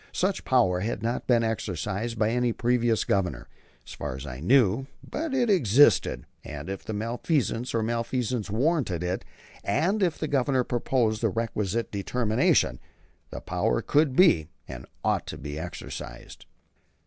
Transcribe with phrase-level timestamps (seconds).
[0.13, 3.47] Such power had not been exercised by any previous Governor,
[3.85, 9.03] as far as I knew; but it existed, and if the misfeasance or malfeasance warranted
[9.03, 9.23] it,
[9.63, 12.79] and if the Governor possessed the requisite determination,
[13.29, 16.47] the power could be, and ought to be, exercised.